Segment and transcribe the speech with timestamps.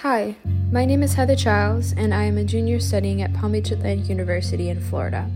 [0.00, 0.36] Hi,
[0.70, 4.10] my name is Heather Childs, and I am a junior studying at Palm Beach Atlantic
[4.10, 5.26] University in Florida.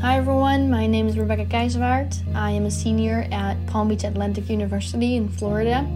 [0.00, 2.16] Hi everyone, my name is Rebecca Keiswaard.
[2.34, 5.86] I am a senior at Palm Beach Atlantic University in Florida.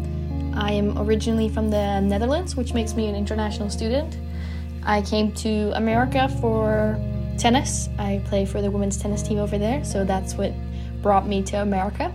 [0.54, 4.16] I am originally from the Netherlands, which makes me an international student.
[4.84, 7.00] I came to America for
[7.36, 7.88] tennis.
[7.98, 10.52] I play for the women's tennis team over there, so that's what
[11.02, 12.14] brought me to America.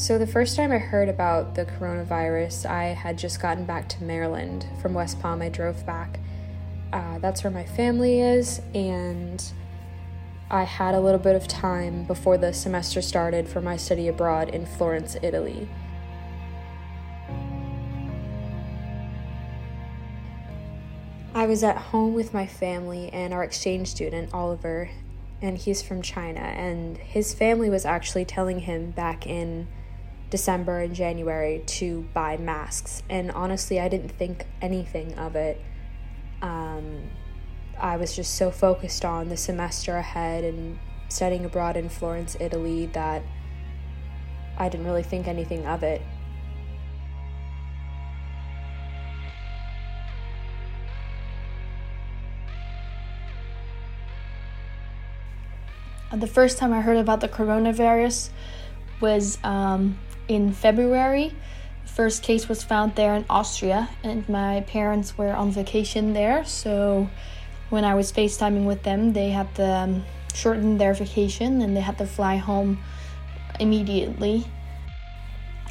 [0.00, 4.02] So, the first time I heard about the coronavirus, I had just gotten back to
[4.02, 5.42] Maryland from West Palm.
[5.42, 6.20] I drove back.
[6.90, 9.44] Uh, that's where my family is, and
[10.50, 14.48] I had a little bit of time before the semester started for my study abroad
[14.48, 15.68] in Florence, Italy.
[21.34, 24.88] I was at home with my family and our exchange student, Oliver,
[25.42, 26.40] and he's from China.
[26.40, 29.68] And his family was actually telling him back in
[30.30, 33.02] December and January to buy masks.
[33.10, 35.60] And honestly, I didn't think anything of it.
[36.40, 37.10] Um,
[37.78, 40.78] I was just so focused on the semester ahead and
[41.08, 43.22] studying abroad in Florence, Italy, that
[44.56, 46.00] I didn't really think anything of it.
[56.12, 58.30] The first time I heard about the coronavirus
[59.00, 59.96] was um,
[60.30, 61.34] in February.
[61.84, 67.10] First case was found there in Austria, and my parents were on vacation there, so
[67.68, 71.80] when I was FaceTiming with them, they had to um, shorten their vacation and they
[71.80, 72.78] had to fly home
[73.58, 74.46] immediately.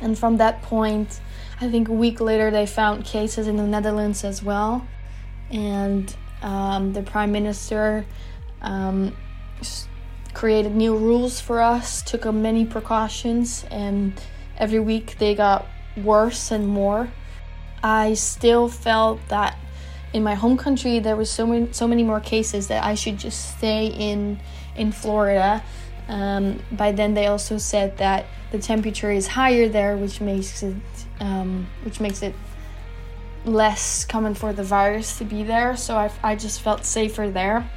[0.01, 1.21] And from that point,
[1.61, 4.85] I think a week later, they found cases in the Netherlands as well.
[5.51, 8.05] And um, the prime minister
[8.61, 9.15] um,
[10.33, 14.13] created new rules for us, took many precautions, and
[14.59, 15.65] every week they got
[15.97, 17.09] worse and more.
[17.81, 19.57] I still felt that
[20.11, 23.17] in my home country there was so many so many more cases that I should
[23.17, 24.39] just stay in
[24.75, 25.63] in Florida.
[26.07, 30.75] Um, by then they also said that the temperature is higher there, which makes it
[31.19, 32.33] um, which makes it
[33.45, 35.77] less common for the virus to be there.
[35.77, 37.69] So I, I just felt safer there.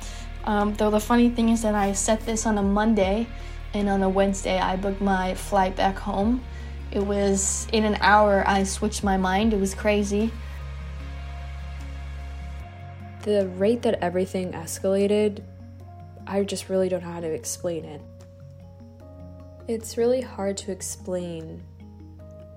[0.45, 3.29] Um, though the funny thing is that I set this on a Monday,
[3.75, 6.43] and on a Wednesday I booked my flight back home.
[6.93, 9.53] It was in an hour I switched my mind.
[9.53, 10.31] It was crazy
[13.23, 15.43] the rate that everything escalated,
[16.27, 18.01] I just really don't know how to explain it.
[19.69, 21.63] It's really hard to explain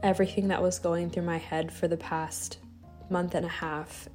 [0.01, 2.57] everything that was going through my head for the past
[3.09, 4.09] month and a half.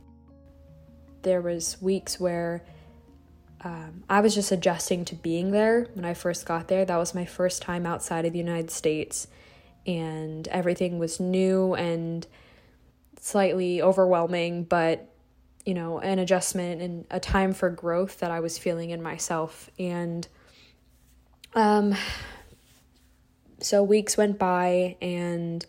[1.23, 2.65] There was weeks where
[3.63, 6.85] um, I was just adjusting to being there when I first got there.
[6.85, 9.29] That was my first time outside of the United States,
[9.87, 12.27] and everything was new and
[13.21, 15.07] slightly overwhelming, but
[15.65, 19.71] you know, an adjustment and a time for growth that I was feeling in myself.
[19.79, 20.27] And
[21.55, 21.95] um,
[23.61, 25.65] so weeks went by, and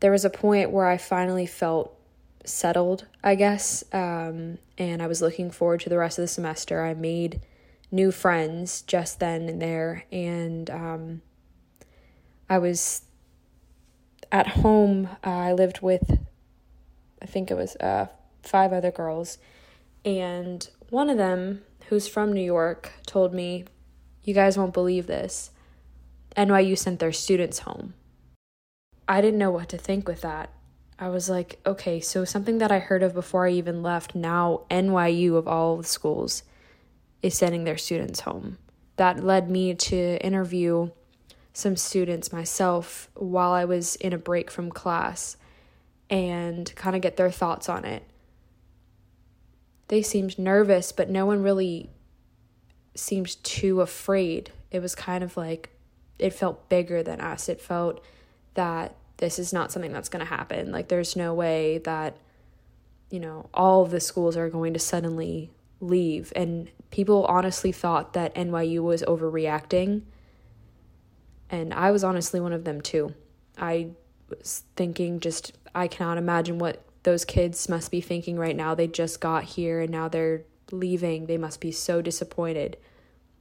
[0.00, 1.98] there was a point where I finally felt
[2.44, 3.82] settled, I guess.
[3.92, 6.84] Um, and I was looking forward to the rest of the semester.
[6.84, 7.40] I made
[7.90, 11.22] new friends just then and there, and um,
[12.50, 13.02] I was
[14.32, 15.08] at home.
[15.24, 16.18] Uh, I lived with,
[17.20, 18.06] I think it was uh,
[18.42, 19.38] five other girls,
[20.04, 23.64] and one of them, who's from New York, told me,
[24.22, 25.50] You guys won't believe this.
[26.36, 27.94] NYU sent their students home.
[29.08, 30.50] I didn't know what to think with that.
[30.98, 34.62] I was like, okay, so something that I heard of before I even left, now
[34.70, 36.42] NYU of all the schools
[37.22, 38.58] is sending their students home.
[38.96, 40.90] That led me to interview
[41.56, 45.36] some students myself while I was in a break from class
[46.10, 48.02] and kind of get their thoughts on it
[49.88, 51.90] they seemed nervous, but no one really
[52.94, 54.50] seemed too afraid.
[54.70, 55.70] It was kind of like
[56.18, 57.48] it felt bigger than us.
[57.48, 58.02] It felt
[58.54, 60.72] that this is not something that's going to happen.
[60.72, 62.16] Like there's no way that
[63.10, 68.14] you know, all of the schools are going to suddenly leave and people honestly thought
[68.14, 70.02] that NYU was overreacting.
[71.50, 73.14] And I was honestly one of them too.
[73.56, 73.90] I
[74.28, 78.88] was thinking just I cannot imagine what those kids must be thinking right now they
[78.88, 81.26] just got here and now they're leaving.
[81.26, 82.76] They must be so disappointed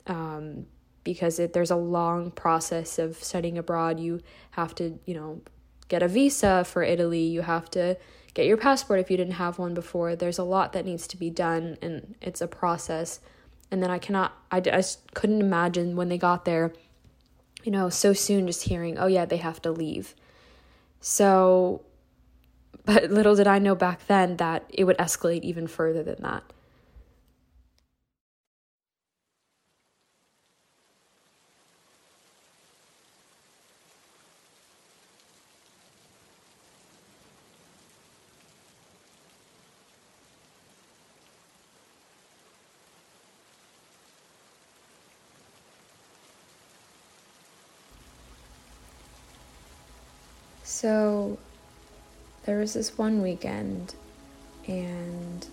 [0.08, 0.68] um,
[1.04, 4.00] because it, there's a long process of studying abroad.
[4.00, 4.22] You
[4.52, 5.42] have to, you know,
[5.88, 7.22] get a visa for Italy.
[7.22, 7.98] You have to
[8.34, 10.16] get your passport if you didn't have one before.
[10.16, 13.20] There's a lot that needs to be done, and it's a process.
[13.72, 16.74] And then I cannot, I, I couldn't imagine when they got there,
[17.66, 20.14] you know, so soon just hearing, oh yeah, they have to leave.
[21.02, 21.82] So,
[22.86, 26.44] but little did I know back then that it would escalate even further than that.
[50.86, 51.40] So
[52.46, 53.96] there was this one weekend,
[54.68, 55.44] and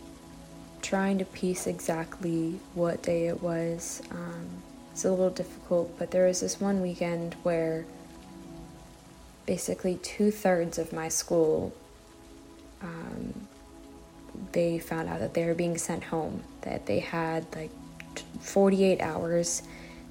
[0.82, 4.62] trying to piece exactly what day it was, um,
[4.92, 7.86] it's a little difficult, but there was this one weekend where
[9.46, 11.72] basically two thirds of my school.
[12.82, 13.48] Um,
[14.52, 17.70] they found out that they were being sent home, that they had like
[18.40, 19.62] 48 hours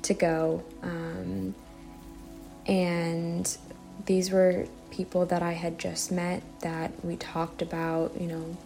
[0.02, 0.64] to go.
[0.82, 1.54] Um,
[2.66, 3.56] and
[4.08, 8.58] these were people that I had just met that we talked about, you know,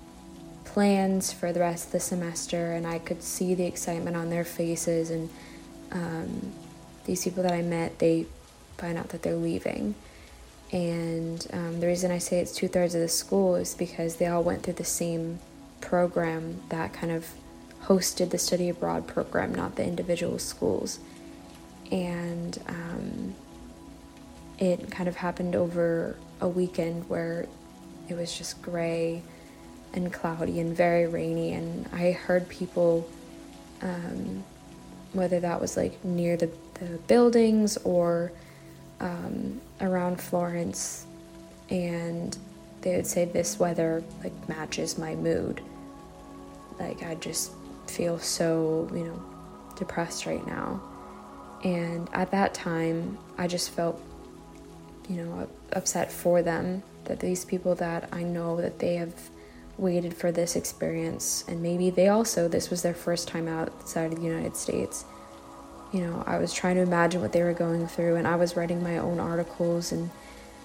[0.65, 4.43] plans for the rest of the semester, and I could see the excitement on their
[4.43, 5.09] faces.
[5.09, 5.29] And
[5.91, 6.51] um,
[7.05, 8.25] these people that I met, they
[8.77, 9.95] find out that they're leaving.
[10.71, 14.25] And um, the reason I say it's two thirds of the school is because they
[14.25, 15.39] all went through the same
[15.79, 17.29] program that kind of
[17.83, 20.99] hosted the study abroad program, not the individual schools.
[21.91, 23.35] And um,
[24.59, 27.47] it kind of happened over a weekend where
[28.07, 29.21] it was just gray
[29.93, 31.53] and cloudy and very rainy.
[31.53, 33.09] And I heard people,
[33.81, 34.43] um,
[35.13, 38.31] whether that was like near the, the buildings or
[38.99, 41.05] um, around Florence,
[41.69, 42.37] and
[42.81, 45.61] they would say this weather like matches my mood.
[46.79, 47.51] Like I just
[47.87, 49.23] feel so, you know,
[49.75, 50.81] depressed right now.
[51.63, 54.01] And at that time, I just felt
[55.09, 59.13] you know, upset for them that these people that I know that they have
[59.77, 64.19] waited for this experience and maybe they also this was their first time outside of
[64.19, 65.05] the United States.
[65.91, 68.55] You know, I was trying to imagine what they were going through and I was
[68.55, 70.09] writing my own articles and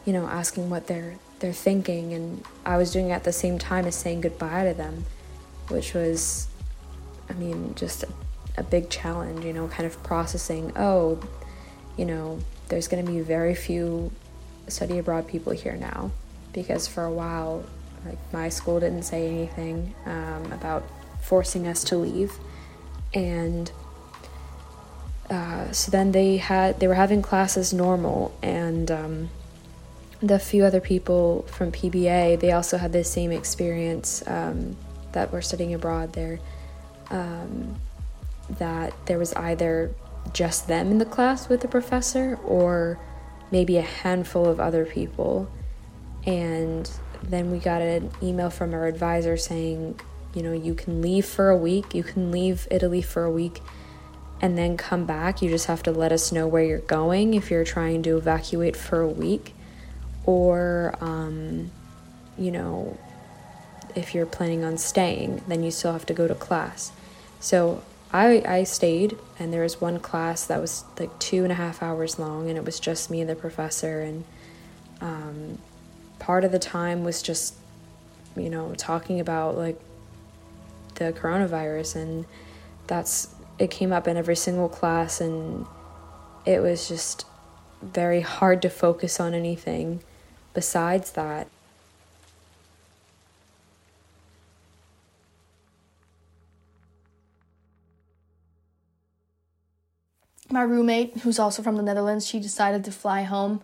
[0.04, 3.58] you know, asking what they're they're thinking and I was doing it at the same
[3.58, 5.04] time as saying goodbye to them,
[5.68, 6.48] which was
[7.28, 8.08] I mean, just a,
[8.56, 11.20] a big challenge, you know, kind of processing, oh,
[11.96, 14.10] you know, there's going to be very few
[14.70, 16.10] study abroad people here now
[16.52, 17.64] because for a while
[18.04, 20.82] like my school didn't say anything um, about
[21.20, 22.32] forcing us to leave.
[23.12, 23.70] And
[25.28, 29.30] uh, so then they had they were having classes normal and um,
[30.20, 34.76] the few other people from pba they also had the same experience um,
[35.12, 36.40] that were studying abroad there
[37.10, 37.76] um,
[38.58, 39.94] that there was either
[40.32, 42.98] just them in the class with the professor or
[43.50, 45.50] maybe a handful of other people.
[46.26, 46.90] And
[47.22, 50.00] then we got an email from our advisor saying,
[50.34, 53.60] you know, you can leave for a week, you can leave Italy for a week
[54.40, 55.42] and then come back.
[55.42, 58.76] You just have to let us know where you're going if you're trying to evacuate
[58.76, 59.54] for a week.
[60.24, 61.70] Or, um,
[62.38, 62.98] you know,
[63.94, 66.92] if you're planning on staying, then you still have to go to class.
[67.40, 71.54] So I, I stayed, and there was one class that was like two and a
[71.54, 74.00] half hours long, and it was just me and the professor.
[74.00, 74.24] And
[75.00, 75.58] um,
[76.18, 77.54] part of the time was just,
[78.36, 79.80] you know, talking about like
[80.96, 82.24] the coronavirus, and
[82.88, 85.66] that's it came up in every single class, and
[86.44, 87.26] it was just
[87.80, 90.02] very hard to focus on anything
[90.52, 91.46] besides that.
[100.52, 103.62] My roommate, who's also from the Netherlands, she decided to fly home.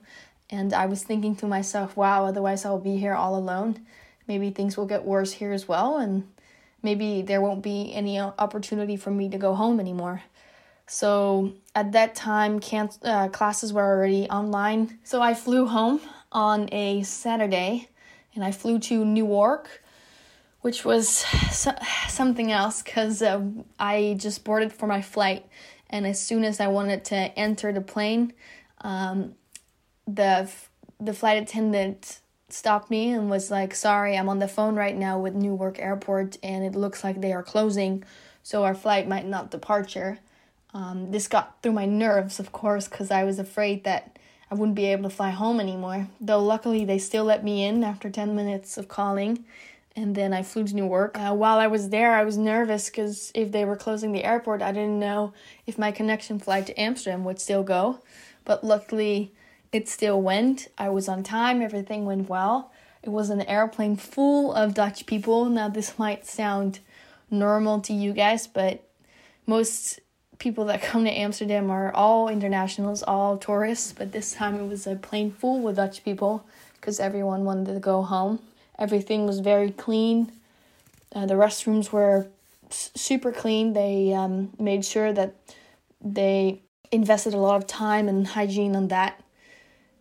[0.51, 3.85] And I was thinking to myself, wow, otherwise I'll be here all alone.
[4.29, 6.29] Maybe things will get worse here as well, and
[6.83, 10.23] maybe there won't be any opportunity for me to go home anymore.
[10.87, 14.99] So at that time, can- uh, classes were already online.
[15.03, 16.01] So I flew home
[16.31, 17.89] on a Saturday
[18.35, 19.83] and I flew to Newark,
[20.61, 21.75] which was so-
[22.09, 23.43] something else because uh,
[23.81, 25.45] I just boarded for my flight
[25.91, 28.33] and as soon as I wanted to enter the plane,
[28.81, 29.35] um,
[30.07, 30.51] the
[31.01, 35.19] the flight attendant stopped me and was like, "Sorry, I'm on the phone right now
[35.19, 38.05] with Newark Airport, and it looks like they are closing,
[38.43, 40.19] so our flight might not departure."
[40.75, 44.19] Um, this got through my nerves, of course, because I was afraid that
[44.51, 46.09] I wouldn't be able to fly home anymore.
[46.21, 49.45] Though luckily they still let me in after ten minutes of calling,
[49.97, 51.19] and then I flew to Newark.
[51.19, 54.61] Uh, while I was there, I was nervous because if they were closing the airport,
[54.61, 55.33] I didn't know
[55.67, 58.01] if my connection flight to Amsterdam would still go.
[58.45, 59.33] But luckily,
[59.73, 60.69] it still went.
[60.77, 62.71] I was on time, everything went well.
[63.03, 65.47] it was an airplane full of Dutch people.
[65.47, 66.81] Now, this might sound
[67.31, 68.87] normal to you guys, but
[69.47, 70.01] most
[70.39, 73.95] people that come to Amsterdam are all internationals, all tourists.
[73.95, 77.81] But this time it was a plane full with Dutch people because everyone wanted to
[77.81, 78.41] go home.
[78.79, 80.33] Everything was very clean.
[81.15, 82.29] Uh, the restrooms were
[82.71, 83.73] super clean.
[83.73, 85.35] They um, made sure that
[86.01, 86.61] they
[86.93, 89.23] invested a lot of time and hygiene on that.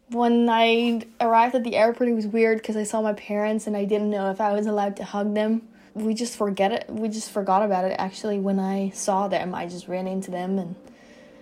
[0.10, 3.76] When I arrived at the airport, it was weird because I saw my parents and
[3.76, 5.68] I didn't know if I was allowed to hug them.
[5.94, 6.86] We just forget it.
[6.90, 7.96] We just forgot about it.
[7.98, 10.76] Actually, when I saw them, I just ran into them and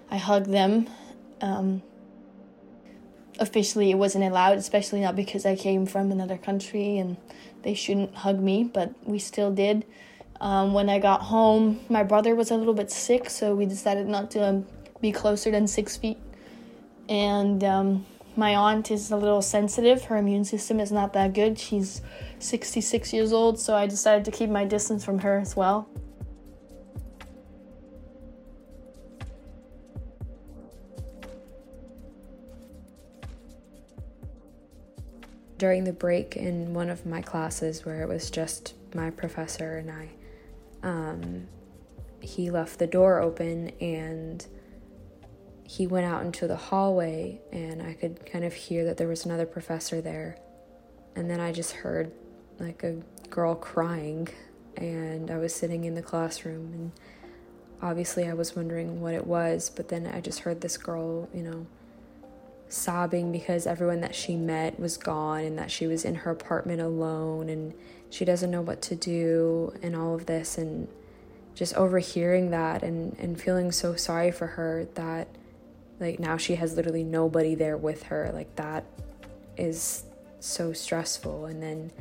[0.10, 0.88] I hugged them.
[1.42, 1.82] Um,
[3.40, 7.18] officially, it wasn't allowed, especially not because I came from another country and
[7.64, 9.86] they shouldn't hug me, but we still did.
[10.42, 14.08] Um, when I got home, my brother was a little bit sick, so we decided
[14.08, 14.66] not to um,
[15.00, 16.18] be closer than six feet.
[17.08, 20.06] And um, my aunt is a little sensitive.
[20.06, 21.60] Her immune system is not that good.
[21.60, 22.02] She's
[22.40, 25.88] 66 years old, so I decided to keep my distance from her as well.
[35.64, 39.90] During the break in one of my classes, where it was just my professor and
[39.90, 40.10] I,
[40.86, 41.48] um,
[42.20, 44.46] he left the door open and
[45.64, 49.24] he went out into the hallway and I could kind of hear that there was
[49.24, 50.38] another professor there.
[51.16, 52.12] And then I just heard
[52.60, 52.98] like a
[53.30, 54.28] girl crying
[54.76, 56.92] and I was sitting in the classroom and
[57.82, 61.42] obviously I was wondering what it was, but then I just heard this girl, you
[61.42, 61.66] know,
[62.70, 66.82] sobbing because everyone that she met was gone and that she was in her apartment
[66.82, 67.74] alone and
[68.10, 70.88] she doesn't know what to do and all of this and
[71.56, 75.28] just overhearing that and, and feeling so sorry for her that
[76.00, 78.84] like now she has literally nobody there with her like that
[79.56, 80.04] is
[80.40, 81.46] so stressful.
[81.46, 81.92] And then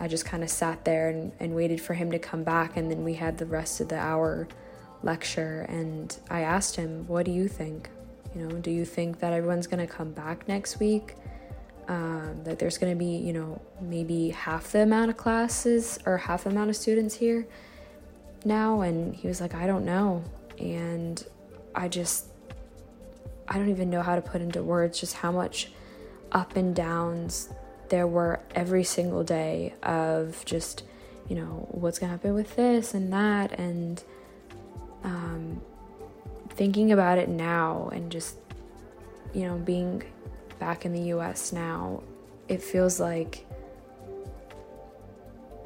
[0.00, 2.90] i just kind of sat there and, and waited for him to come back and
[2.90, 4.48] then we had the rest of the hour
[5.02, 7.90] lecture and i asked him what do you think
[8.34, 11.16] you know do you think that everyone's going to come back next week
[11.90, 16.18] um, that there's going to be, you know, maybe half the amount of classes or
[16.18, 17.48] half the amount of students here
[18.44, 18.82] now.
[18.82, 20.22] And he was like, I don't know.
[20.60, 21.22] And
[21.74, 22.26] I just,
[23.48, 25.72] I don't even know how to put into words just how much
[26.30, 27.48] up and downs
[27.88, 30.84] there were every single day of just,
[31.28, 33.58] you know, what's going to happen with this and that.
[33.58, 34.00] And
[35.02, 35.60] um,
[36.60, 38.36] thinking about it now and just,
[39.32, 40.02] you know, being
[40.58, 42.02] back in the US now,
[42.48, 43.46] it feels like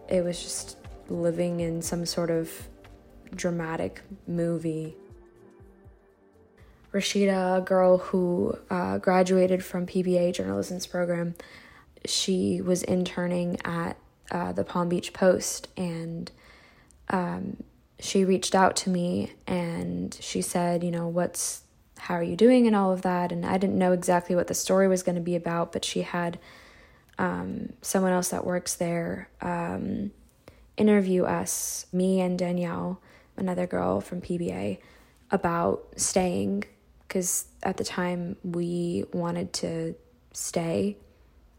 [0.08, 0.76] it was just
[1.08, 2.48] living in some sort of
[3.34, 4.94] dramatic movie.
[6.92, 11.34] Rashida, a girl who uh, graduated from PBA journalism's program,
[12.04, 13.96] she was interning at
[14.30, 16.30] uh, the Palm Beach Post and
[17.10, 17.56] um,
[18.00, 21.62] she reached out to me and she said, you know, what's
[21.98, 23.32] how are you doing and all of that.
[23.32, 26.02] And I didn't know exactly what the story was going to be about, but she
[26.02, 26.38] had
[27.18, 30.10] um, someone else that works there um,
[30.76, 33.00] interview us, me and Danielle,
[33.36, 34.78] another girl from PBA,
[35.30, 36.64] about staying
[37.06, 39.94] because at the time we wanted to
[40.32, 40.96] stay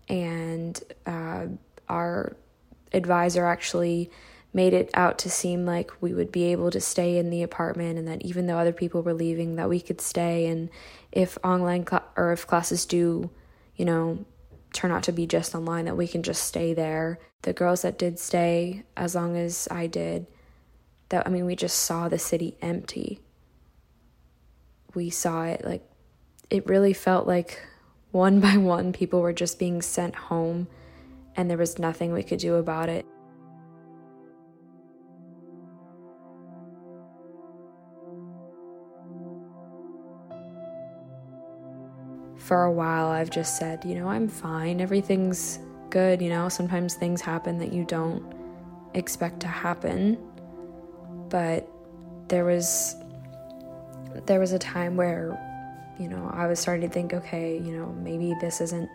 [0.09, 1.45] and uh,
[1.87, 2.35] our
[2.93, 4.11] advisor actually
[4.55, 7.99] made it out to seem like we would be able to stay in the apartment
[7.99, 10.47] and that even though other people were leaving that we could stay.
[10.47, 10.69] And
[11.11, 13.29] if online cl- or if classes do
[13.75, 14.25] you know
[14.71, 17.19] turn out to be just online that we can just stay there.
[17.41, 20.25] The girls that did stay as long as i did
[21.09, 23.19] that i mean we just saw the city empty.
[24.93, 25.83] We saw it like
[26.49, 27.59] it really felt like
[28.11, 30.69] one by one people were just being sent home
[31.35, 33.05] and there was nothing we could do about it
[42.45, 44.79] for a while, I've just said, you know, I'm fine.
[44.79, 45.57] Everything's
[45.89, 46.21] good.
[46.21, 48.23] You know, sometimes things happen that you don't
[48.93, 50.17] expect to happen.
[51.29, 51.67] But
[52.27, 52.95] there was
[54.27, 55.37] there was a time where
[55.99, 58.89] you know I was starting to think okay you know maybe this isn't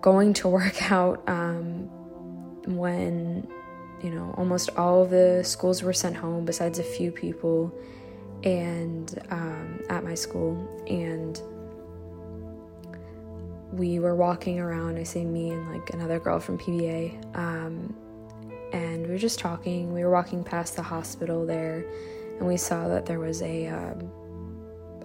[0.00, 1.88] going to work out um,
[2.66, 3.46] when
[4.02, 7.74] you know almost all of the schools were sent home besides a few people
[8.44, 10.54] and um, at my school
[10.88, 11.40] and
[13.76, 14.98] we were walking around.
[14.98, 17.94] I say me and like another girl from PBA, um,
[18.72, 19.92] and we were just talking.
[19.92, 21.84] We were walking past the hospital there,
[22.38, 24.10] and we saw that there was a um,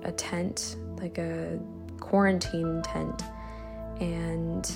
[0.03, 1.59] a tent, like a
[1.99, 3.23] quarantine tent,
[3.99, 4.69] and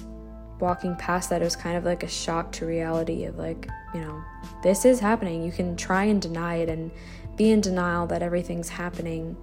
[0.60, 4.02] walking past that, it was kind of like a shock to reality of like, you
[4.02, 4.24] know,
[4.64, 5.44] this is happening.
[5.44, 6.92] You can try and deny it and
[7.36, 9.36] be in denial that everything's happening,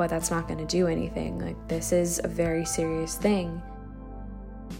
[0.00, 1.38] but that's not going to do anything.
[1.38, 3.60] Like, this is a very serious thing.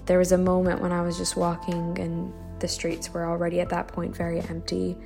[0.07, 3.69] There was a moment when I was just walking and the streets were already at
[3.69, 4.97] that point very empty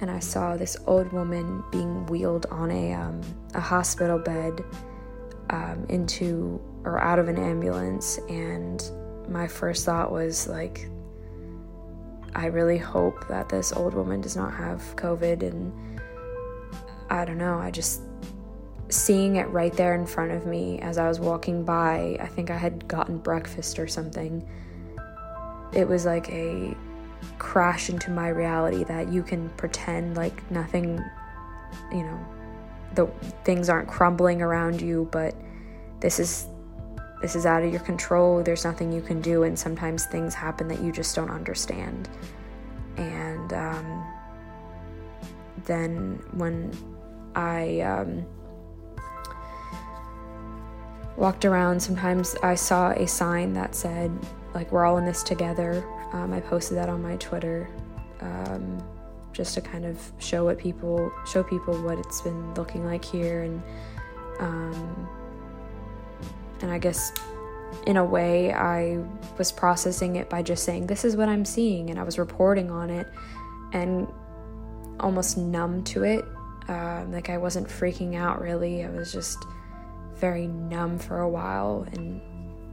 [0.00, 3.20] and I saw this old woman being wheeled on a um,
[3.52, 4.64] a hospital bed
[5.50, 8.82] um, into or out of an ambulance, and
[9.28, 10.88] my first thought was like,
[12.34, 16.00] I really hope that this old woman does not have COVID, and
[17.10, 18.00] I don't know, I just
[18.92, 22.16] seeing it right there in front of me as I was walking by.
[22.20, 24.46] I think I had gotten breakfast or something.
[25.72, 26.76] It was like a
[27.38, 31.02] crash into my reality that you can pretend like nothing,
[31.90, 32.26] you know,
[32.94, 33.06] the
[33.44, 35.34] things aren't crumbling around you, but
[36.00, 36.48] this is
[37.22, 38.42] this is out of your control.
[38.42, 42.08] There's nothing you can do, and sometimes things happen that you just don't understand.
[42.96, 44.04] And um,
[45.64, 46.72] then when
[47.36, 48.26] I um,
[51.16, 54.10] walked around, sometimes I saw a sign that said,
[54.54, 55.84] like, we're all in this together.
[56.12, 57.68] Um, I posted that on my Twitter
[58.20, 58.82] um,
[59.32, 63.42] just to kind of show what people show people what it's been looking like here,
[63.42, 63.62] and
[64.38, 65.08] um,
[66.60, 67.12] and I guess
[67.86, 68.98] in a way I
[69.38, 72.70] was processing it by just saying this is what I'm seeing, and I was reporting
[72.70, 73.06] on it,
[73.72, 74.06] and
[75.00, 76.24] almost numb to it.
[76.68, 78.84] Um, like I wasn't freaking out really.
[78.84, 79.38] I was just
[80.22, 82.20] very numb for a while and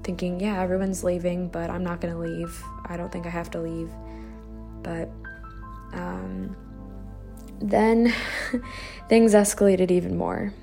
[0.03, 2.63] thinking, yeah, everyone's leaving, but I'm not going to leave.
[2.85, 3.89] I don't think I have to leave.
[4.83, 5.09] But
[5.91, 6.55] um,
[7.59, 8.13] then
[9.09, 10.53] things escalated even more.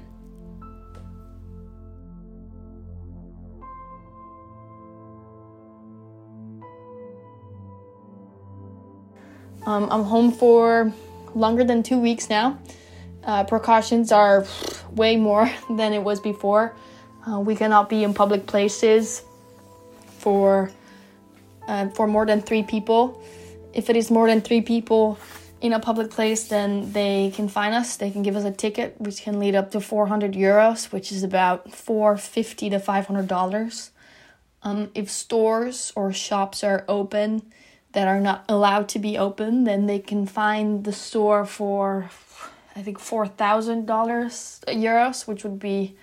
[9.66, 10.92] Um, I'm home for
[11.34, 12.60] longer than two weeks now.
[13.26, 14.46] Uh, precautions are
[14.92, 16.74] way more than it was before.
[17.28, 19.22] Uh, we cannot be in public places
[20.18, 20.70] for
[21.66, 23.20] uh, for more than three people.
[23.74, 25.18] If it is more than three people
[25.60, 27.96] in a public place, then they can fine us.
[27.96, 31.22] They can give us a ticket, which can lead up to 400 euros, which is
[31.24, 33.90] about 450 to 500 dollars.
[34.62, 37.42] Um, if stores or shops are open
[37.92, 42.10] that are not allowed to be open, then they can fine the store for,
[42.76, 45.96] I think, four thousand dollars euros, which would be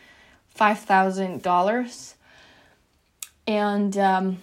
[0.49, 2.15] five thousand dollars.
[3.45, 4.38] And um,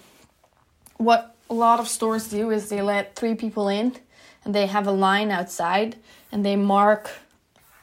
[0.96, 3.96] what a lot of stores do is they let three people in,
[4.44, 5.96] and they have a line outside,
[6.30, 7.10] and they mark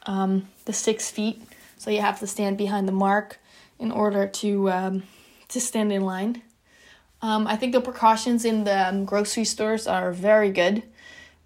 [0.05, 1.41] um, the six feet.
[1.77, 3.39] So you have to stand behind the mark
[3.79, 5.03] in order to um,
[5.49, 6.41] to stand in line.
[7.21, 10.83] Um, I think the precautions in the um, grocery stores are very good.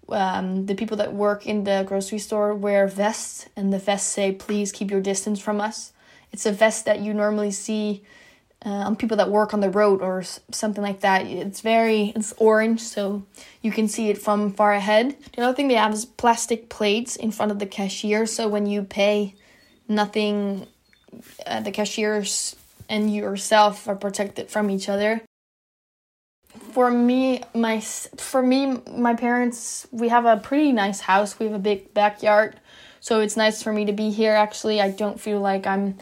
[0.08, 4.32] Um, the people that work in the grocery store wear vests, and the vests say,
[4.32, 5.92] "Please keep your distance from us."
[6.32, 8.02] It's a vest that you normally see
[8.64, 11.26] uh, on people that work on the road or something like that.
[11.26, 13.24] It's very it's orange, so
[13.60, 15.16] you can see it from far ahead.
[15.34, 18.66] The other thing they have is plastic plates in front of the cashier, so when
[18.66, 19.34] you pay,
[19.88, 20.66] nothing,
[21.46, 22.56] uh, the cashiers
[22.88, 25.22] and yourself are protected from each other.
[26.72, 31.38] For me, my for me, my parents, we have a pretty nice house.
[31.38, 32.56] We have a big backyard,
[33.00, 34.32] so it's nice for me to be here.
[34.32, 35.98] Actually, I don't feel like I'm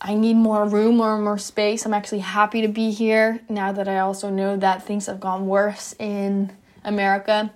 [0.00, 1.86] I need more room or more space.
[1.86, 5.46] I'm actually happy to be here now that I also know that things have gone
[5.46, 6.50] worse in
[6.84, 7.52] America.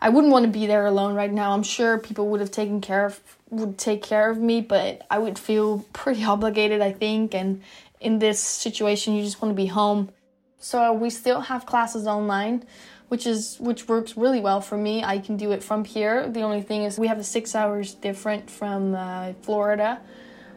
[0.00, 1.52] I wouldn't want to be there alone right now.
[1.52, 3.20] I'm sure people would have taken care of
[3.50, 7.62] would take care of me, but I would feel pretty obligated, I think, and
[8.00, 10.10] in this situation you just want to be home.
[10.58, 12.64] So we still have classes online,
[13.08, 15.04] which is which works really well for me.
[15.04, 16.28] I can do it from here.
[16.28, 20.00] The only thing is we have a 6 hours different from uh, Florida.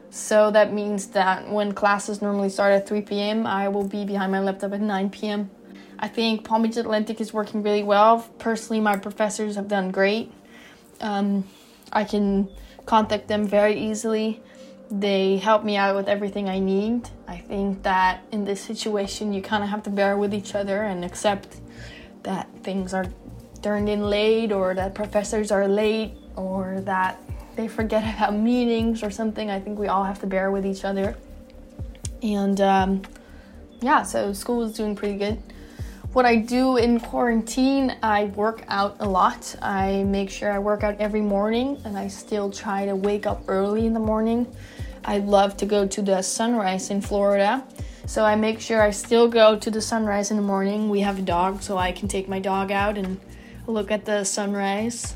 [0.10, 4.32] So that means that when classes normally start at 3 p.m., I will be behind
[4.32, 5.50] my laptop at 9 p.m.
[6.00, 8.28] I think Palm Beach Atlantic is working really well.
[8.40, 10.32] Personally, my professors have done great.
[11.00, 11.48] Um,
[11.94, 12.50] I can
[12.86, 14.42] contact them very easily.
[14.92, 17.10] They help me out with everything I need.
[17.26, 20.84] I think that in this situation, you kind of have to bear with each other
[20.84, 21.62] and accept
[22.24, 23.06] that things are
[23.62, 27.22] turned in late or that professors are late or that
[27.56, 29.50] they forget about meetings or something.
[29.50, 31.16] I think we all have to bear with each other.
[32.22, 33.02] And um,
[33.80, 35.42] yeah, so school is doing pretty good.
[36.14, 39.56] What I do in quarantine, I work out a lot.
[39.62, 43.44] I make sure I work out every morning and I still try to wake up
[43.48, 44.54] early in the morning.
[45.04, 47.64] I love to go to the sunrise in Florida.
[48.06, 50.90] So I make sure I still go to the sunrise in the morning.
[50.90, 53.20] We have a dog, so I can take my dog out and
[53.68, 55.16] look at the sunrise.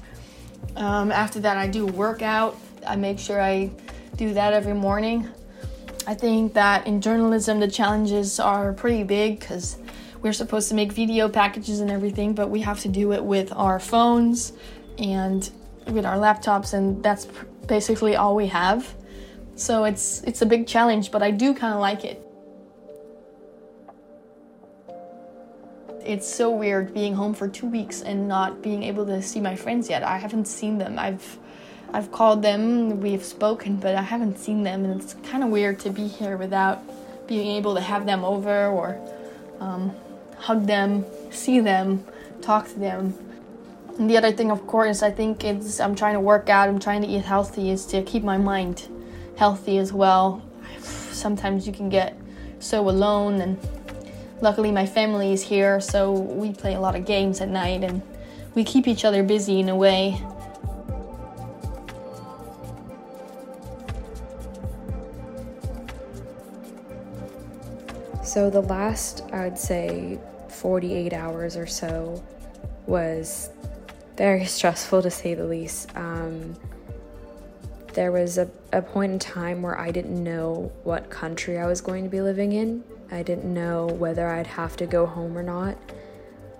[0.75, 2.57] Um, after that, I do workout.
[2.85, 3.71] I make sure I
[4.15, 5.27] do that every morning.
[6.07, 9.77] I think that in journalism, the challenges are pretty big because
[10.21, 13.51] we're supposed to make video packages and everything, but we have to do it with
[13.53, 14.53] our phones
[14.97, 15.49] and
[15.87, 17.27] with our laptops, and that's
[17.67, 18.93] basically all we have.
[19.55, 22.21] So it's it's a big challenge, but I do kind of like it.
[26.05, 29.55] It's so weird being home for two weeks and not being able to see my
[29.55, 30.03] friends yet.
[30.03, 30.99] I haven't seen them.
[30.99, 31.39] I've
[31.93, 35.79] I've called them, we've spoken, but I haven't seen them, and it's kind of weird
[35.79, 36.83] to be here without
[37.25, 38.99] being able to have them over or
[39.61, 39.95] um,
[40.37, 42.03] hug them, see them,
[42.41, 43.13] talk to them.
[43.97, 46.79] And the other thing, of course, I think is I'm trying to work out, I'm
[46.79, 48.89] trying to eat healthy, is to keep my mind
[49.37, 50.41] healthy as well.
[50.79, 52.17] Sometimes you can get
[52.59, 53.59] so alone, and
[54.41, 58.01] luckily my family is here, so we play a lot of games at night and
[58.53, 60.21] we keep each other busy in a way.
[68.23, 70.19] So the last, I'd say,
[70.49, 72.21] 48 hours or so
[72.85, 73.49] was
[74.17, 75.95] very stressful to say the least.
[75.95, 76.55] Um,
[77.95, 81.81] there was a, a point in time where I didn't know what country I was
[81.81, 82.83] going to be living in.
[83.11, 85.77] I didn't know whether I'd have to go home or not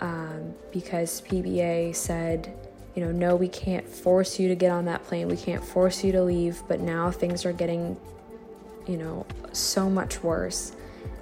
[0.00, 2.52] um, because PBA said,
[2.94, 5.28] you know, no, we can't force you to get on that plane.
[5.28, 6.62] We can't force you to leave.
[6.68, 7.96] But now things are getting,
[8.86, 10.72] you know, so much worse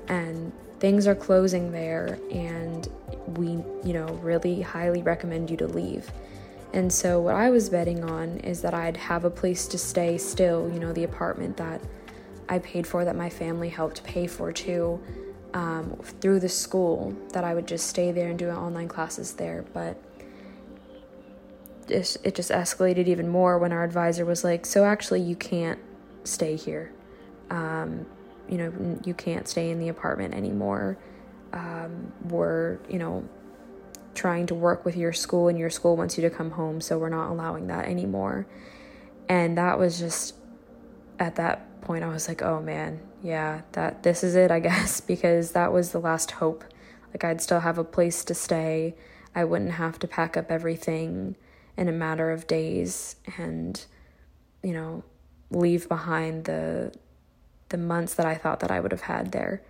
[0.09, 2.89] and things are closing there and
[3.39, 3.49] we
[3.85, 6.11] you know really highly recommend you to leave
[6.75, 10.19] and so what i was betting on is that i'd have a place to stay
[10.19, 11.81] still you know the apartment that
[12.49, 15.01] i paid for that my family helped pay for too
[15.55, 19.65] um, through the school that i would just stay there and do online classes there
[19.73, 19.97] but
[21.89, 25.79] it, just escalated even more when our advisor was like so actually you can't
[26.25, 26.93] stay here
[27.51, 28.07] um,
[28.49, 30.99] you know, you can't stay in the apartment anymore.
[31.53, 33.25] Um, we're, you know,
[34.15, 36.99] trying to work with your school, and your school wants you to come home, so
[36.99, 38.47] we're not allowing that anymore.
[39.29, 40.35] And that was just
[41.19, 45.01] at that point, I was like, oh man, yeah, that this is it, I guess,
[45.01, 46.65] because that was the last hope.
[47.13, 48.95] Like, I'd still have a place to stay,
[49.35, 51.37] I wouldn't have to pack up everything
[51.77, 53.85] in a matter of days and,
[54.63, 55.03] you know,
[55.51, 56.93] leave behind the
[57.71, 59.63] the months that I thought that I would have had there.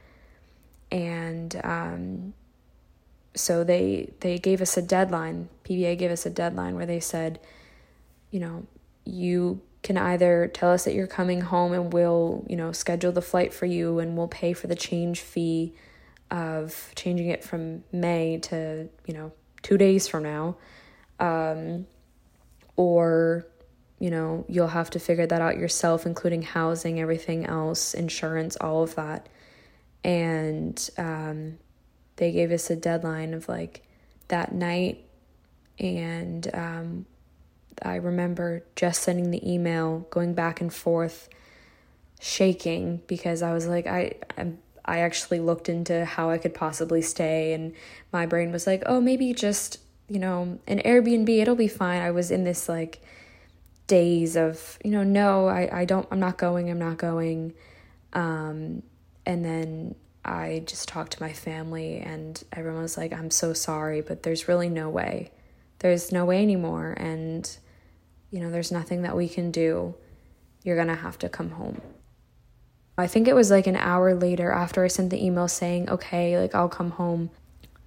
[0.90, 2.34] And um,
[3.34, 5.48] so they they gave us a deadline.
[5.64, 7.40] PBA gave us a deadline where they said,
[8.30, 8.66] you know,
[9.04, 13.22] you can either tell us that you're coming home and we'll, you know, schedule the
[13.22, 15.74] flight for you and we'll pay for the change fee
[16.30, 20.56] of changing it from May to, you know, two days from now.
[21.20, 21.86] Um,
[22.76, 23.46] or
[24.00, 28.82] you know, you'll have to figure that out yourself, including housing, everything else, insurance, all
[28.82, 29.28] of that.
[30.02, 31.58] And um,
[32.16, 33.82] they gave us a deadline of like
[34.28, 35.04] that night.
[35.78, 37.06] And um,
[37.82, 41.28] I remember just sending the email, going back and forth,
[42.20, 47.02] shaking because I was like, I, I'm, I actually looked into how I could possibly
[47.02, 47.72] stay, and
[48.12, 52.02] my brain was like, oh, maybe just, you know, an Airbnb, it'll be fine.
[52.02, 53.00] I was in this like
[53.86, 57.52] days of you know no I, I don't i'm not going i'm not going
[58.12, 58.82] um,
[59.26, 64.00] and then i just talked to my family and everyone was like i'm so sorry
[64.00, 65.30] but there's really no way
[65.80, 67.56] there's no way anymore and
[68.30, 69.94] you know there's nothing that we can do
[70.62, 71.80] you're gonna have to come home
[72.96, 76.38] i think it was like an hour later after i sent the email saying okay
[76.38, 77.30] like i'll come home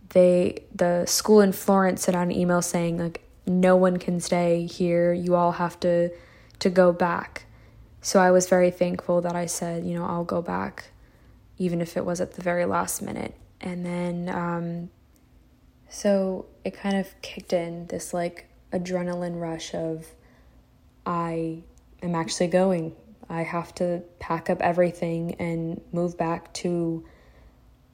[0.09, 4.65] they the school in florence sent out an email saying like no one can stay
[4.65, 5.13] here.
[5.13, 6.11] You all have to
[6.59, 7.45] to go back.
[8.01, 10.89] So I was very thankful that I said, you know, I'll go back,
[11.57, 13.35] even if it was at the very last minute.
[13.59, 14.89] And then, um,
[15.89, 20.05] so it kind of kicked in this like adrenaline rush of,
[21.05, 21.63] I
[22.01, 22.95] am actually going.
[23.29, 27.05] I have to pack up everything and move back to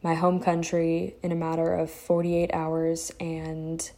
[0.04, 3.90] my home country in a matter of 48 hours and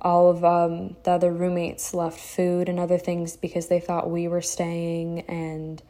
[0.00, 4.28] all of um, the other roommates left food and other things because they thought we
[4.28, 5.82] were staying and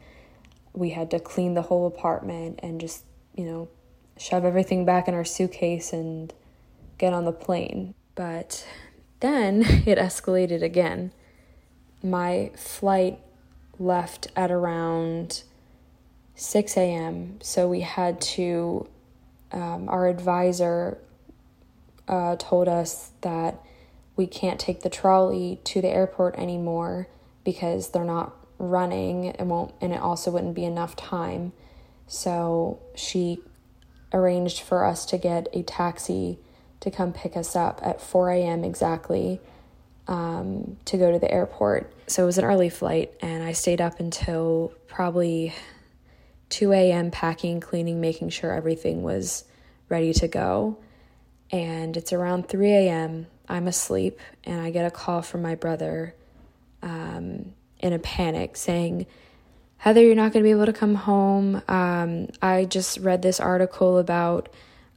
[0.75, 3.03] we had to clean the whole apartment and just
[3.35, 3.67] you know
[4.17, 6.33] shove everything back in our suitcase and
[6.97, 7.93] get on the plane.
[8.15, 8.65] But
[9.19, 11.11] then it escalated again.
[12.03, 13.19] My flight
[13.77, 15.43] left at around
[16.35, 18.87] 6 a.m so we had to
[19.51, 20.97] um, our advisor
[22.07, 23.59] uh, told us that
[24.15, 27.07] we can't take the trolley to the airport anymore
[27.43, 31.51] because they're not running and won't and it also wouldn't be enough time.
[32.07, 33.39] So she
[34.13, 36.39] arranged for us to get a taxi
[36.79, 39.41] to come pick us up at 4 a.m exactly
[40.07, 41.91] um, to go to the airport.
[42.07, 45.53] So it was an early flight and i stayed up until probably
[46.49, 49.45] 2 a.m packing cleaning making sure everything was
[49.89, 50.77] ready to go.
[51.51, 56.15] And it's around 3 a.m i'm asleep and i get a call from my brother
[56.81, 57.53] um,
[57.85, 59.05] in a panic saying,
[59.77, 61.61] Heather, you're not going to be able to come home.
[61.67, 64.49] Um, I just read this article about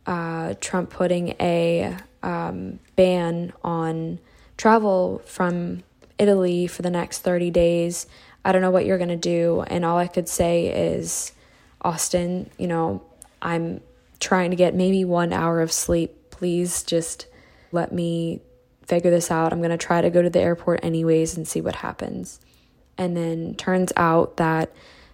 [0.07, 4.20] uh, Trump putting a um, ban on
[4.57, 5.83] travel from
[6.18, 8.07] Italy for the next 30 days.
[8.42, 9.62] I don't know what you're going to do.
[9.66, 11.33] And all I could say is,
[11.83, 13.03] Austin, you know,
[13.42, 13.83] I'm
[14.18, 16.31] trying to get maybe one hour of sleep.
[16.31, 17.27] Please just
[17.70, 18.40] let me
[18.87, 19.53] figure this out.
[19.53, 22.40] I'm going to try to go to the airport anyways and see what happens.
[22.99, 24.73] And then turns out that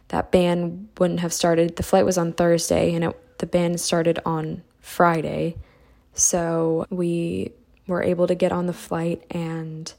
[0.09, 1.77] that ban wouldn't have started.
[1.77, 5.57] The flight was on Thursday and it, the ban started on Friday.
[6.15, 7.53] So we
[7.87, 9.93] were able to get on the flight and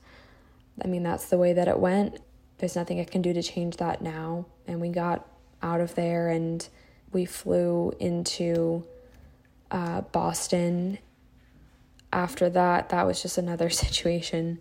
[0.84, 2.20] I mean that's the way that it went.
[2.58, 4.46] There's nothing I can do to change that now.
[4.68, 5.28] And we got
[5.62, 6.68] out of there and
[7.12, 8.86] we flew into
[9.70, 10.98] uh, Boston
[12.16, 14.60] after that, that was just another situation.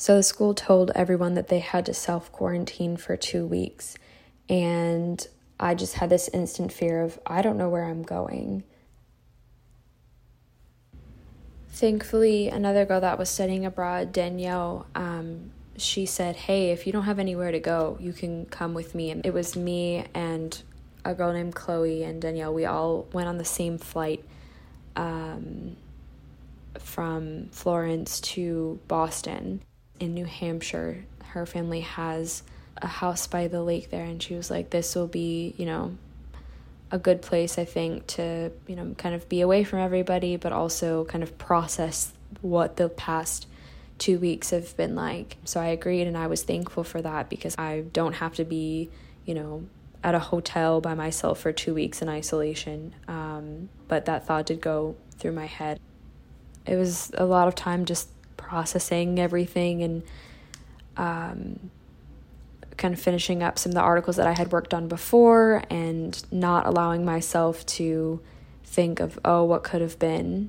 [0.00, 3.98] So the school told everyone that they had to self quarantine for two weeks.
[4.48, 5.26] And
[5.58, 8.62] I just had this instant fear of, I don't know where I'm going.
[11.70, 17.04] Thankfully, another girl that was studying abroad, Danielle, um, she said, Hey, if you don't
[17.04, 19.10] have anywhere to go, you can come with me.
[19.10, 20.62] And it was me and
[21.04, 22.54] a girl named Chloe and Danielle.
[22.54, 24.24] We all went on the same flight.
[24.94, 25.76] Um,
[26.78, 29.60] from Florence to Boston
[30.00, 31.04] in New Hampshire.
[31.24, 32.42] Her family has
[32.76, 35.96] a house by the lake there, and she was like, This will be, you know,
[36.90, 40.52] a good place, I think, to, you know, kind of be away from everybody, but
[40.52, 43.46] also kind of process what the past
[43.98, 45.36] two weeks have been like.
[45.44, 48.90] So I agreed, and I was thankful for that because I don't have to be,
[49.24, 49.64] you know,
[50.02, 52.94] at a hotel by myself for two weeks in isolation.
[53.08, 55.80] Um, but that thought did go through my head
[56.68, 58.08] it was a lot of time just
[58.48, 60.02] processing everything and
[60.96, 61.70] um,
[62.78, 66.20] kind of finishing up some of the articles that I had worked on before and
[66.32, 68.20] not allowing myself to
[68.64, 70.48] think of, oh, what could have been,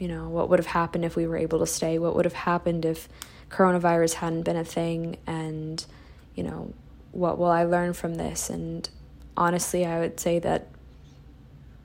[0.00, 2.34] you know, what would have happened if we were able to stay, what would have
[2.34, 3.08] happened if
[3.50, 5.86] coronavirus hadn't been a thing, and,
[6.34, 6.72] you know,
[7.12, 8.50] what will I learn from this?
[8.50, 8.88] And
[9.36, 10.66] honestly, I would say that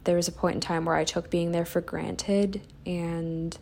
[0.05, 3.55] there was a point in time where I took being there for granted and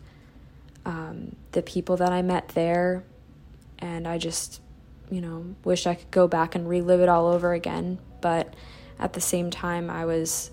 [0.86, 3.04] um, the people that I met there.
[3.78, 4.62] And I just,
[5.10, 7.98] you know, wish I could go back and relive it all over again.
[8.22, 8.54] But
[8.98, 10.50] at the same time, I was,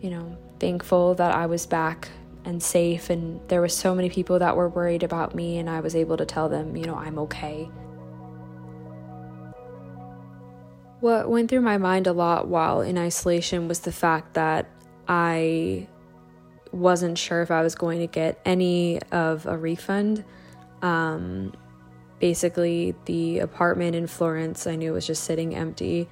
[0.00, 2.08] you know, thankful that I was back
[2.44, 3.10] and safe.
[3.10, 6.16] And there were so many people that were worried about me, and I was able
[6.18, 7.68] to tell them, you know, I'm okay.
[11.00, 14.68] What went through my mind a lot while in isolation was the fact that
[15.06, 15.88] I
[16.72, 20.24] wasn't sure if I was going to get any of a refund.
[20.82, 21.52] Um,
[22.20, 26.08] basically, the apartment in Florence I knew was just sitting empty.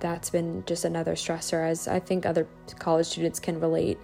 [0.00, 2.46] That's been just another stressor, as I think other
[2.78, 3.98] college students can relate.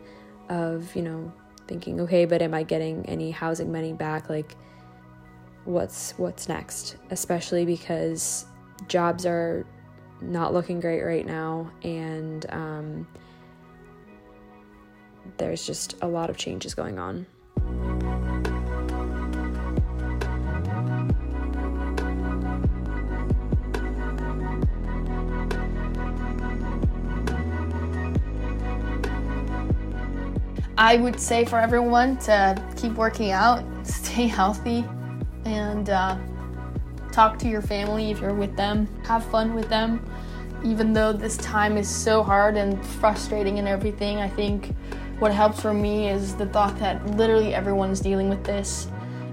[0.49, 1.33] Of you know
[1.69, 4.29] thinking, okay, but am I getting any housing money back?
[4.29, 4.57] Like,
[5.65, 6.97] what's what's next?
[7.11, 8.47] Especially because
[8.89, 9.65] jobs are
[10.21, 13.07] not looking great right now, and um,
[15.39, 17.27] there's just a lot of changes going on.
[30.81, 34.83] I would say for everyone to keep working out, stay healthy,
[35.45, 36.17] and uh,
[37.13, 38.89] talk to your family if you're with them.
[39.05, 40.03] Have fun with them.
[40.65, 44.75] Even though this time is so hard and frustrating and everything, I think
[45.21, 48.89] what helps for me is the thought that literally everyone is dealing with this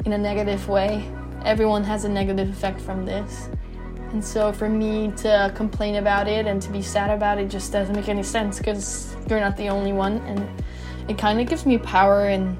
[0.06, 1.10] in a negative way.
[1.46, 3.50] Everyone has a negative effect from this.
[4.12, 7.72] And so for me to complain about it and to be sad about it just
[7.72, 10.18] doesn't make any sense because you're not the only one.
[10.28, 10.64] And
[11.10, 12.58] it kind of gives me power and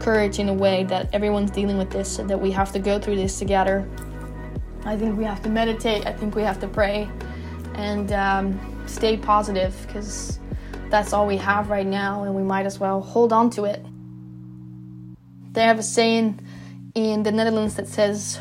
[0.00, 3.00] courage in a way that everyone's dealing with this and that we have to go
[3.00, 3.88] through this together.
[4.84, 7.10] I think we have to meditate, I think we have to pray
[7.74, 10.38] and um, stay positive because
[10.90, 13.84] that's all we have right now, and we might as well hold on to it.
[15.52, 16.40] They have a saying
[16.94, 18.38] in the Netherlands that says,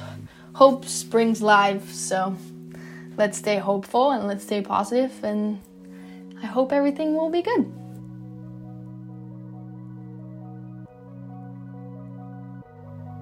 [0.54, 1.92] Hope springs life.
[1.92, 2.36] So
[3.16, 5.62] let's stay hopeful and let's stay positive, and
[6.42, 7.72] I hope everything will be good.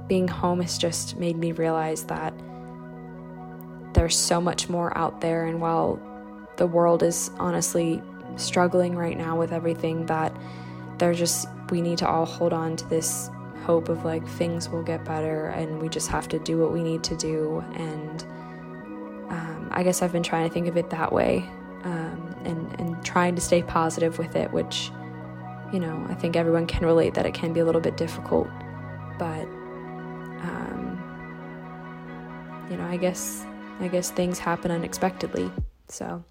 [0.07, 2.33] Being home has just made me realize that
[3.93, 5.99] there's so much more out there, and while
[6.57, 8.01] the world is honestly
[8.37, 10.35] struggling right now with everything, that
[10.97, 13.29] they're just, we need to all hold on to this
[13.63, 16.83] hope of like things will get better and we just have to do what we
[16.83, 17.63] need to do.
[17.73, 18.23] And
[19.29, 21.49] um, I guess I've been trying to think of it that way
[21.83, 24.91] um, and, and trying to stay positive with it, which,
[25.73, 28.47] you know, I think everyone can relate that it can be a little bit difficult.
[29.17, 29.45] But,
[30.41, 31.01] um,
[32.69, 33.45] you know, I guess,
[33.79, 35.51] I guess things happen unexpectedly.
[35.87, 36.23] So.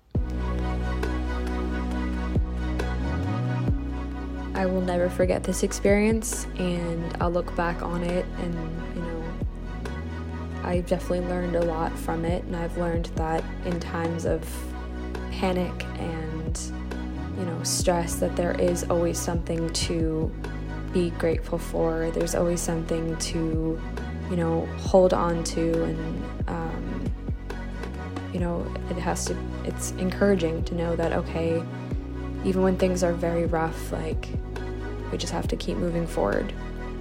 [4.54, 8.54] I will never forget this experience and I'll look back on it and,
[8.94, 9.24] you know,
[10.62, 14.48] I've definitely learned a lot from it and I've learned that in times of
[15.32, 16.58] panic and,
[17.36, 20.32] you know, stress that there is always something to
[20.92, 22.12] be grateful for.
[22.12, 23.80] There's always something to,
[24.30, 27.12] you know, hold on to and, um,
[28.32, 31.60] you know, it has to, it's encouraging to know that, okay,
[32.44, 34.28] even when things are very rough, like
[35.10, 36.52] we just have to keep moving forward.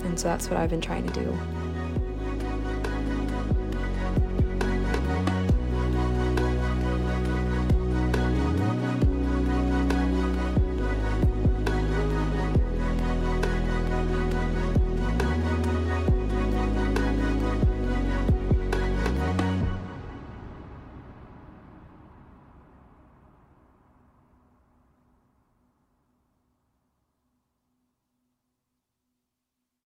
[0.04, 1.40] And so that's what I've been trying to do.